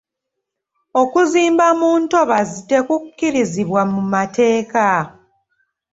Okuzimba 1.01 1.67
mu 1.79 1.89
ntobazi 2.01 2.59
tekukkirizibwa 2.69 3.81
mu 3.91 4.01
mateeka. 4.13 4.87